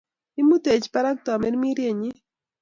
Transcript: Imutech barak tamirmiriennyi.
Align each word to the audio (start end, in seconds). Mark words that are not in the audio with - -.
Imutech 0.41 0.85
barak 0.93 1.17
tamirmiriennyi. 1.25 2.11